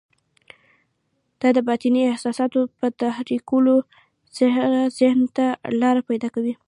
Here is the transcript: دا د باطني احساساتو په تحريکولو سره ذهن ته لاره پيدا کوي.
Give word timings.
دا 1.41 1.49
د 1.55 1.59
باطني 1.67 2.01
احساساتو 2.13 2.59
په 2.79 2.87
تحريکولو 3.01 3.75
سره 4.37 4.63
ذهن 4.99 5.19
ته 5.35 5.45
لاره 5.81 6.01
پيدا 6.09 6.29
کوي. 6.35 6.53